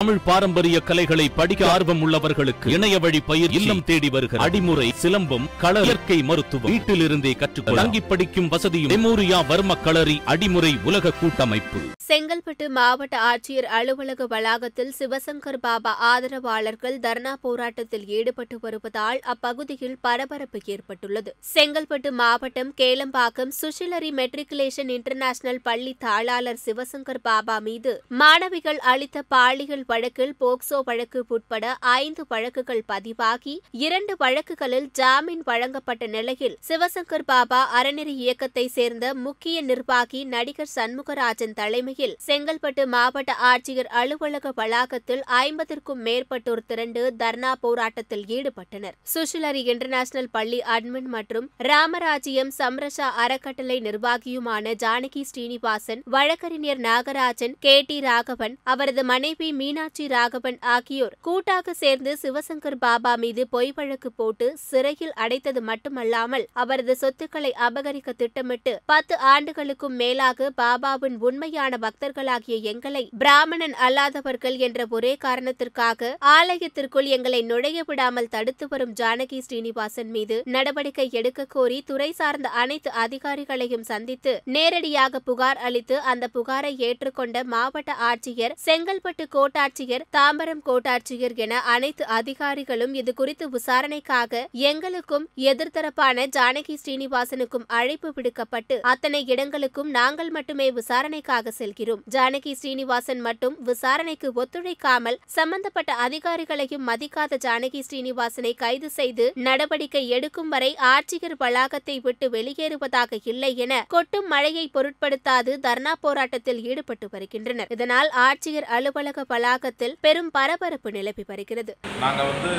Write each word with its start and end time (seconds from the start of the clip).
தமிழ் 0.00 0.20
பாரம்பரிய 0.26 0.76
கலைகளை 0.80 1.24
படிக்க 1.28 1.62
ஆர்வம் 1.72 2.02
உள்ளவர்களுக்கு 2.04 2.68
இணைய 2.74 2.98
வழி 2.98 3.20
பயிர் 3.20 3.52
இல்லம் 3.58 3.82
தேடி 3.84 4.08
வருகிற 4.08 4.38
அடிமுறை 4.44 4.86
சிலம்பம் 5.00 5.46
கள 5.58 5.80
இயற்கை 5.80 6.22
மருத்துவம். 6.22 6.70
வீட்டிலிருந்தே 6.72 7.32
கற்றுக்கொள்ள 7.36 7.80
தங்கி 7.80 8.00
படிக்கும் 8.00 8.48
வசதியும் 8.48 8.92
மெமோரியா 8.92 9.38
வர்ம 9.50 9.76
களரி 9.86 10.16
அடிமுறை 10.26 10.70
உலக 10.84 11.12
கூட்டமைப்பு. 11.20 11.80
செங்கல்பட்டு 12.06 12.68
மாவட்ட 12.68 13.16
ஆட்சியர் 13.20 13.68
அலுவலக 13.78 14.26
வளாகத்தில் 14.26 14.94
சிவசங்கர் 14.98 15.60
பாபா 15.60 15.92
ஆதரவாளர்கள் 16.12 16.96
தர்ணா 16.98 17.34
போராட்டத்தில் 17.42 18.06
ஈடுபட்டு 18.06 18.58
வருவதால் 18.60 19.20
அப்பகுதியில் 19.34 19.98
பரபரப்பு 20.00 20.60
ஏற்பட்டுள்ளது. 20.64 21.36
செங்கல்பட்டு 21.54 22.12
மாவட்டம் 22.12 22.72
கேளம்பாக்கம் 22.80 23.52
சுஷிலரி 23.60 24.10
மெட்ரிகுலேஷன் 24.20 24.90
இன்டர்நேஷனல் 24.96 25.62
பள்ளி 25.62 25.96
தாளாளர் 26.06 26.62
சிவசங்கர் 26.64 27.22
பாபா 27.22 27.58
மீது 27.68 27.94
மாணவிகள் 28.08 28.82
அளித்த 28.94 29.24
பாலியல் 29.28 29.88
வழக்கில் 29.90 30.34
போக்சோ 30.40 30.78
வழக்கு 30.84 31.20
உட்பட 31.28 31.64
ஐந்து 31.96 32.22
வழக்குகள் 32.28 32.82
பதிவாகி 32.86 33.54
இரண்டு 33.80 34.14
வழக்குகளில் 34.16 34.88
ஜாமீன் 34.92 35.44
வழங்கப்பட்ட 35.44 36.04
நிலையில் 36.06 36.56
சிவசங்கர் 36.68 37.26
பாபா 37.28 37.60
அறநெறி 37.78 38.14
இயக்கத்தை 38.16 38.64
சேர்ந்த 38.68 39.14
முக்கிய 39.24 39.56
நிர்வாகி 39.62 40.20
நடிகர் 40.34 40.72
சண்முகராஜன் 40.74 41.54
தலைமையில் 41.54 42.16
செங்கல்பட்டு 42.26 42.84
மாவட்ட 42.86 43.32
ஆட்சியர் 43.50 43.90
அலுவலக 44.00 44.52
வளாகத்தில் 44.56 45.22
ஐம்பதிற்கும் 45.40 46.02
மேற்பட்டோர் 46.06 46.64
திரண்டு 46.66 47.02
தர்ணா 47.18 47.52
போராட்டத்தில் 47.60 48.24
ஈடுபட்டனர். 48.28 48.96
சுஷிலரி 49.14 49.62
இன்டர்நேஷனல் 49.64 50.30
பள்ளி 50.32 50.60
அட்மின் 50.74 51.08
மற்றும் 51.08 51.46
ராமராஜ்யம் 51.70 52.52
சம்ரஷா 52.58 53.08
அறக்கட்டளை 53.22 53.78
நிர்வாகியுமான 53.80 54.74
ஜானகி 54.82 55.22
ஸ்ரீனிவாசன் 55.22 56.02
வழக்கறிஞர் 56.06 56.80
நாகராஜன் 56.80 57.56
கே 57.60 57.76
டி 57.88 57.98
ராகவன் 58.00 58.56
அவரது 58.64 59.04
மனைவி 59.04 59.48
மீனாட்சி 59.80 60.06
ராகவன் 60.10 60.56
ஆகியோர் 60.72 61.14
கூட்டாக 61.20 61.72
சேர்ந்து 61.74 62.10
சிவசங்கர் 62.20 62.76
பாபா 62.80 63.12
மீது 63.20 63.42
பொய் 63.50 63.70
வழக்கு 63.76 64.10
போட்டு 64.12 64.46
சிறையில் 64.64 65.14
அடைத்தது 65.22 65.60
மட்டுமல்லாமல் 65.62 66.44
அவரது 66.54 66.94
சொத்துக்களை 66.94 67.50
அபகரிக்க 67.66 68.12
திட்டமிட்டு 68.14 68.72
பத்து 68.86 69.16
ஆண்டுகளுக்கும் 69.30 69.96
மேலாக 69.96 70.48
பாபாவின் 70.58 71.16
உண்மையான 71.20 71.78
பக்தர்களாகிய 71.84 72.58
எங்களை 72.72 73.02
பிராமணன் 73.20 73.76
அல்லாதவர்கள் 73.80 74.58
என்ற 74.60 74.86
ஒரே 74.90 75.12
காரணத்திற்காக 75.24 76.10
ஆலயத்திற்குள் 76.34 77.08
எங்களை 77.12 77.40
நுழைய 77.44 77.84
விடாமல் 77.84 78.30
தடுத்து 78.30 78.68
வரும் 78.68 78.94
ஜானகி 79.00 79.40
ஸ்ரீனிவாசன் 79.40 80.12
மீது 80.12 80.38
நடவடிக்கை 80.52 81.08
எடுக்க 81.14 81.48
கோரி 81.54 81.80
துறை 81.84 82.10
சார்ந்த 82.12 82.50
அனைத்து 82.58 82.92
அதிகாரிகளையும் 83.04 83.88
சந்தித்து 83.90 84.34
நேரடியாக 84.50 85.22
புகார் 85.22 85.62
அளித்து 85.62 85.98
அந்த 86.10 86.30
புகாரை 86.36 86.74
ஏற்றுக்கொண்ட 86.84 87.46
மாவட்ட 87.50 87.98
ஆட்சியர் 88.10 88.58
செங்கல்பட்டு 88.66 89.26
கோட்டாட்சியர் 89.70 90.04
தாம்பரம் 90.16 90.62
கோட்டாட்சியர் 90.68 91.34
என 91.44 91.58
அனைத்து 91.72 92.04
அதிகாரிகளும் 92.16 92.94
இது 93.00 93.10
குறித்து 93.14 93.46
விசாரணைக்காக 93.50 94.40
எங்களுக்கும் 94.70 95.26
எதிர்த்தரப்பான 95.50 96.24
ஜானகி 96.36 96.74
ஸ்ரீனிவாசனுக்கும் 96.82 97.66
அழைப்பு 97.78 98.08
விடுக்கப்பட்டு 98.16 98.76
அத்தனை 98.92 99.20
இடங்களுக்கும் 99.32 99.90
நாங்கள் 99.98 100.30
மட்டுமே 100.36 100.66
விசாரணைக்காக 100.78 101.52
செல்கிறோம். 101.58 102.00
ஜானகி 102.14 102.54
ஸ்ரீனிவாசன் 102.60 103.22
மட்டும் 103.28 103.54
விசாரணைக்கு 103.68 104.30
ஒத்துழைக்காமல் 104.42 105.20
சம்பந்தப்பட்ட 105.36 105.90
அதிகாரிகளையும் 106.06 106.84
மதிக்காத 106.90 107.38
ஜானகி 107.46 107.82
ஸ்ரீனிவாசனை 107.88 108.52
கைது 108.64 108.90
செய்து 108.98 109.26
நடவடிக்கை 109.48 110.04
எடுக்கும் 110.18 110.50
வரை 110.56 110.72
ஆட்சியர் 110.94 111.38
வளாகத்தை 111.44 111.98
விட்டு 112.08 112.28
வெளியேறுவதாக 112.36 113.20
இல்லை 113.24 113.52
என 113.66 113.82
கொட்டும் 113.94 114.28
மழையை 114.34 114.66
பொருட்படுத்தாது 114.76 115.54
தர்ணா 115.68 115.94
போராட்டத்தில் 116.06 116.62
ஈடுபட்டு 116.70 117.08
வருகின்றனர். 117.14 117.72
இதனால் 117.76 118.12
ஆட்சியர் 118.26 118.68
அலுவலக 118.78 119.18
வளாக 119.30 119.58
வளாகத்தில் 119.62 119.96
பெரும் 120.04 120.28
பரபரப்பு 120.34 120.90
நிலவி 120.94 121.22
வருகிறது. 121.30 121.72
நாங்கள் 122.02 122.28
வந்து 122.28 122.50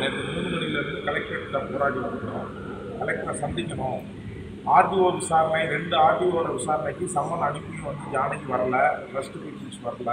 நேற்று 0.00 0.20
மூணு 0.34 0.48
மணிலேருந்து 0.52 1.00
கலெக்டர்கிட்ட 1.06 1.58
போராடி 1.70 1.98
வந்துட்டோம் 2.04 2.50
கலெக்டரை 3.00 3.34
சந்திக்கணும். 3.40 4.02
ஆர்டிஓ 4.74 5.08
விசாரணை 5.16 5.62
ரெண்டு 5.74 5.96
ஆர்டிஓட 6.04 6.48
விசாரணைக்கு 6.58 7.06
சம்மன் 7.16 7.44
அனுப்பியும் 7.48 7.88
வந்து 7.90 8.04
ஜானகி 8.14 8.46
வரல 8.52 8.76
ட்ரஸ்ட் 9.10 9.40
பீட்டிங்ஸ் 9.42 9.82
வரல. 9.86 10.12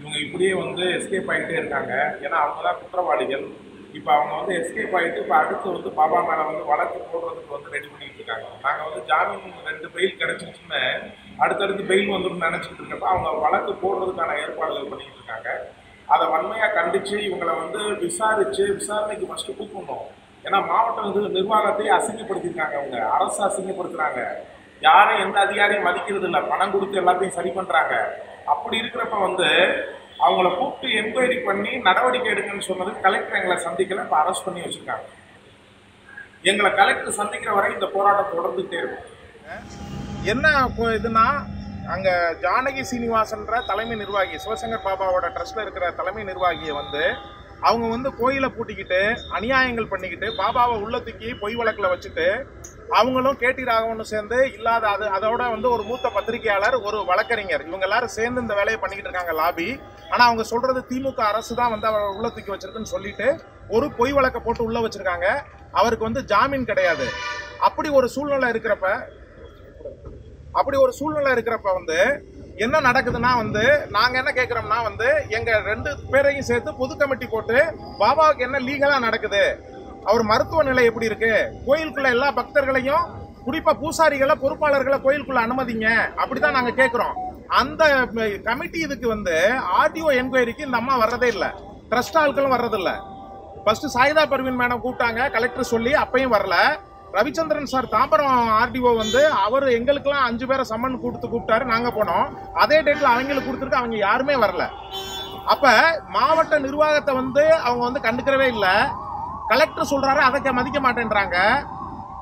இவங்க 0.00 0.16
இப்படியே 0.26 0.52
வந்து 0.62 0.84
எஸ்கேப் 0.96 1.30
ஆகிட்டே 1.34 1.56
இருக்காங்க. 1.60 1.92
ஏன்னா 2.24 2.36
அவங்க 2.44 2.60
தான் 2.68 2.80
குற்றவாளிகள். 2.82 3.46
இப்போ 3.98 4.10
அவங்க 4.16 4.32
வந்து 4.38 4.52
எஸ்கேப் 4.58 4.94
ஆகிட்டு 4.98 5.22
இப்போ 5.22 5.34
அடுத்து 5.38 5.74
வந்து 5.76 5.90
பாபா 5.98 6.18
மேலே 6.28 6.42
வந்து 6.50 6.64
வழக்கு 6.64 6.98
போடுறதுக்கு 7.12 7.54
வந்து 7.56 7.72
ரெடி 7.74 7.88
பண்ணிட்டு 7.92 8.18
இருக்காங்க 8.20 8.46
நாங்கள் 8.64 8.86
வந்து 8.88 9.02
ஜாமீன் 9.10 9.66
ரெண்டு 9.70 9.88
பெயில் 9.94 10.18
கிடச்சிருச்சுன்னு 10.20 10.82
அடுத்தடுத்து 11.42 11.90
பெயில் 11.90 12.14
வந்துடும் 12.14 12.46
நினச்சிட்டு 12.46 12.80
இருக்கப்ப 12.82 13.10
அவங்க 13.12 13.30
வழக்கு 13.46 13.74
போடுறதுக்கான 13.82 14.36
ஏற்பாடுகள் 14.44 14.90
பண்ணிட்டு 14.92 15.18
இருக்காங்க 15.18 15.50
அதை 16.08 16.24
வன்மையாக 16.30 16.74
கண்டித்து 16.74 17.16
இவங்களை 17.26 17.52
வந்து 17.62 17.82
விசாரித்து 18.00 18.64
விசாரணைக்கு 18.78 19.28
ஃபஸ்ட்டு 19.28 19.56
கூப்பிடணும். 19.58 20.06
ஏன்னா 20.44 20.58
மாவட்ட 20.66 21.00
நிர்~ 21.06 21.34
நிர்வாகத்தை 21.36 21.86
அசிங்கப்படுத்தியிருக்காங்க 21.96 22.76
அவங்க. 22.78 22.98
அரசு 23.16 23.40
அசிங்கப்படுத்துகிறாங்க 23.48 24.20
யாரும் 24.82 25.22
எந்த 25.24 25.38
அதிகாரியும் 25.46 25.86
மதிக்கிறது 25.88 26.26
இல்லை 26.28 26.40
பணம் 26.42 26.72
கொடுத்து 26.74 27.00
எல்லாத்தையும் 27.00 27.36
சரி 27.38 27.50
பண்ணுறாங்க 27.56 27.94
அப்படி 28.44 28.76
இருக்கிறப்ப 28.80 29.16
வந்து 29.26 29.48
அவங்கள 30.26 30.48
கூப்பிட்டு 30.58 30.88
என்கொயரி 31.00 31.38
பண்ணி 31.48 31.72
நடவடிக்கை 31.88 32.28
எடுங்கன்னு 32.34 32.68
சொன்னது 32.70 32.90
கலெக்டர் 33.06 33.38
எங்களை 33.40 33.56
சந்திக்கல 33.66 34.04
இப்போ 34.06 34.18
அரெஸ்ட் 34.22 34.46
பண்ணி 34.46 34.60
வச்சுருக்காங்க. 34.64 35.06
எங்களை 36.50 36.70
கலெக்டர் 36.80 37.18
சந்திக்கிற 37.20 37.50
வரை 37.56 37.70
இந்த 37.76 37.86
போராட்டம் 37.94 38.34
தொடர்ந்துகிட்டே 38.34 38.78
இருக்கும். 38.82 39.06
என்ன 40.32 40.46
இதுனா 40.98 41.26
அங்கே 41.94 42.14
ஜானகி 42.44 42.82
சீனிவாசன்ற 42.90 43.54
தலைமை 43.70 43.94
நிர்வாகி 44.02 44.36
சிவசங்கர் 44.44 44.86
பாபாவோட 44.86 45.26
ட்ரஸ்ட்டில் 45.36 45.64
இருக்கிற 45.64 45.86
தலைமை 46.00 46.22
நிர்வாகியை 46.30 46.74
வந்து 46.80 47.02
அவங்க 47.68 47.86
வந்து 47.94 48.10
கோயிலை 48.18 48.48
பூட்டிக்கிட்டு 48.56 49.00
அநியாயங்கள் 49.36 49.90
பண்ணிக்கிட்டு 49.92 50.28
பாபாவை 50.40 50.76
உள்ள 50.84 50.96
தூக்கி 51.06 51.28
பொய் 51.42 51.56
வழக்கில் 51.60 51.92
வச்சுட்டு 51.92 52.26
அவங்களும் 52.98 53.38
கேட்டி 53.42 53.62
ராகவனும் 53.68 54.10
சேர்ந்து 54.12 54.38
இல்லாத 54.56 54.84
அது 54.92 55.04
அதோட 55.16 55.42
வந்து 55.54 55.68
ஒரு 55.74 55.82
மூத்த 55.88 56.06
பத்திரிகையாளர் 56.14 56.76
ஒரு 56.86 56.98
வழக்கறிஞர். 57.10 57.64
இவங்க 57.68 57.86
எல்லாரும் 57.88 58.14
சேர்ந்து 58.16 58.42
இந்த 58.44 58.54
வேலையை 58.60 58.78
பண்ணிக்கிட்டு 58.80 59.10
இருக்காங்க 59.10 59.34
லாபி 59.40 59.68
ஆனால் 60.12 60.26
அவங்க 60.28 60.44
சொல்றது 60.52 60.80
திமுக 60.90 61.22
அரசு 61.32 61.52
தான் 61.60 61.72
வந்து 61.74 61.88
அவரை 61.90 62.08
உள்ள 62.16 62.28
தூக்கி 62.36 62.52
வச்சிருக்குன்னு 62.54 62.94
சொல்லிட்டு 62.94 63.28
ஒரு 63.76 63.88
பொய் 63.98 64.16
வழக்கை 64.18 64.40
போட்டு 64.46 64.66
உள்ள 64.68 64.78
வச்சிருக்காங்க. 64.84 65.28
அவருக்கு 65.80 66.08
வந்து 66.08 66.22
ஜாமீன் 66.32 66.68
கிடையாது. 66.70 67.06
அப்படி 67.68 67.88
ஒரு 67.98 68.08
சூழ்நிலை 68.16 68.48
இருக்கிறப்ப 68.54 68.88
அப்படி 70.58 70.76
ஒரு 70.84 70.92
சூழ்நிலை 70.98 71.32
இருக்கிறப்ப 71.36 71.72
வந்து 71.78 71.98
என்ன 72.64 72.76
நடக்குதுன்னா 72.86 73.30
வந்து 73.40 73.62
நாங்கள் 73.94 74.20
என்ன 74.20 74.30
கேட்குறோம்னா 74.38 74.78
வந்து 74.86 75.06
எங்கள் 75.36 75.62
ரெண்டு 75.68 75.90
பேரையும் 76.12 76.46
சேர்த்து 76.48 76.70
பொது 76.80 76.92
கமிட்டி 76.96 77.26
போட்டு 77.26 77.56
பாபாவுக்கு 78.00 78.44
என்ன 78.46 78.58
லீகலாக 78.66 79.04
நடக்குது? 79.06 79.42
அவர் 80.10 80.22
மருத்துவ 80.30 80.62
நிலை 80.62 80.82
எப்படி 80.90 81.08
இருக்கு? 81.10 81.32
கோயிலுக்குள்ள 81.68 82.08
எல்லா 82.16 82.28
பக்தர்களையும் 82.38 83.06
குறிப்பாக 83.46 83.76
பூசாரிகளை 83.82 84.34
பொறுப்பாளர்களை 84.42 84.98
கோயிலுக்குள்ள 85.06 85.40
அனுமதிங்க. 85.46 85.88
அப்படிதான் 86.22 86.56
நாங்கள் 86.58 86.78
கேட்குறோம் 86.80 87.14
அந்த 87.60 87.82
கமிட்டி 88.48 88.78
இதுக்கு 88.86 89.08
வந்து 89.14 89.36
ஆர்டிஓ 89.80 90.10
என்கொயரிக்கு 90.20 90.66
இந்த 90.68 90.80
அம்மா 90.82 90.96
வர்றதே 91.04 91.30
இல்லை. 91.34 91.50
ட்ரஸ்ட் 91.90 92.20
ஆட்களும் 92.22 92.54
வர்றதில்லை. 92.56 92.94
ஃபர்ஸ்ட் 93.64 93.90
சாயிதா 93.96 94.24
பர்வீன் 94.34 94.60
மேடம் 94.60 94.82
கூப்பிட்டாங்க. 94.84 95.30
கலெக்டர் 95.36 95.72
சொல்லி 95.74 95.94
அப்பையும் 96.04 96.34
வரல. 96.36 96.56
ரவிச்சந்திரன் 97.12 97.64
சார் 97.64 97.84
தாம்பரம் 97.84 98.60
ஆர்டிஓ 98.62 98.96
வந்து 98.96 99.26
அவர் 99.30 99.68
எங்களுக்கெல்லாம் 99.68 100.22
அஞ்சு 100.22 100.46
பேரை 100.46 100.64
சம்மன் 100.68 101.00
கொடுத்து 101.00 101.28
கூப்பிட்டாரு. 101.28 101.64
நாங்கள் 101.64 101.92
போனோம். 101.92 102.52
அதே 102.52 102.82
டேட்டில் 102.82 103.02
அவங்களுக்கு 103.02 103.52
கொடுத்துருக்கு 103.52 103.74
அவங்க 103.74 103.96
யாருமே 103.96 104.34
வரல. 104.34 104.68
அப்போ 105.46 106.02
மாவட்ட 106.08 106.58
நிர்வாகத்தை 106.58 107.14
வந்து 107.14 107.54
அவங்க 107.54 108.00
வந்து 108.00 108.00
கண்டுக்கிறவே 108.00 108.46
இல்லை. 108.46 108.68
கலெக்டர் 109.48 109.86
சொல்கிறாரு 109.90 110.18
அதை 110.18 110.52
மதிக்க 110.52 110.80
மாட்டேன்றாங்க. 110.80 111.66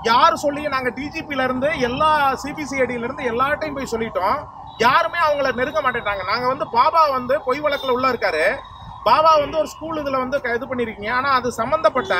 யார் 0.02 0.36
சொல்லி 0.36 0.68
நாங்கள் 0.68 0.92
டிஜிபியிலேருந்து 0.92 1.42
இருந்து 1.42 1.80
எல்லா 1.80 2.32
சிபிசிஐடியிலேருந்து 2.32 3.20
எல்லார்ட்டையும் 3.20 3.74
போய் 3.74 3.88
சொல்லிட்டோம். 3.90 4.44
யாருமே 4.78 5.18
அவங்கள 5.18 5.54
நெருங்க 5.54 5.82
மாட்டேன்றாங்க. 5.82 6.24
நாங்கள் 6.24 6.48
வந்து 6.48 6.68
பாபா 6.68 7.06
வந்து 7.06 7.40
பொய் 7.44 7.60
வழக்கில் 7.60 7.90
உள்ள 7.90 8.12
இருக்காரு. 8.12 8.56
பாபா 9.04 9.36
வந்து 9.36 9.58
ஒரு 9.58 9.68
ஸ்கூல் 9.68 10.00
இதில் 10.00 10.16
வந்து 10.16 10.40
க- 10.40 10.54
இது 10.54 10.66
பண்ணியிருக்கீங்க 10.66 11.10
ஆனால் 11.10 11.32
அது 11.32 11.52
சம்மந்தப்பட்ட 11.52 12.14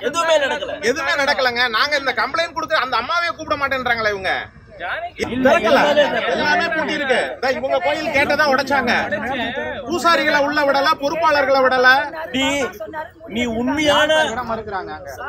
எதுவுமே 0.00 0.38
நடக்கல. 0.38 0.82
எதுவுமே 0.82 1.12
நடக்கலங்க. 1.12 1.68
நாங்க 1.68 1.96
இந்த 1.96 2.12
கம்ப்ளைண்ட் 2.12 2.52
கொடுக்க 2.52 2.76
அந்த 2.76 2.96
அம்மாவே 2.96 3.26
கூப்பிட 3.28 3.56
மாட்டேன்றாங்களே 3.56 4.08
இவங்க. 4.08 4.32
எல்லாமே 6.34 6.66
பூட்டி 6.74 6.94
இருக்கு 6.98 7.18
இவங்க 7.58 7.78
கோயில் 7.84 8.14
கேட்டதா 8.16 8.44
உடைச்சாங்க. 8.52 8.92
பூசாரிகளை 9.88 10.40
உள்ள 10.46 10.60
விடல 10.68 10.88
பொறுப்பாளர்களை 11.02 11.60
விடல. 11.66 11.88
நீ 12.34 12.46
நீ 13.34 13.42
உண்மையான 13.60 14.10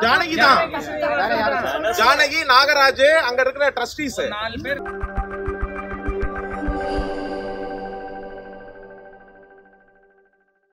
ஜானகி 0.06 0.38
தான். 0.45 0.62
ஜானகி 2.00 2.39
நாகராஜ் 2.53 3.07
அங்க 3.27 3.39
இருக்கிற 3.45 3.68
ட்ரஸ்டீஸ் 3.77 4.21
நாலு 4.36 4.57
பேர். 4.65 4.81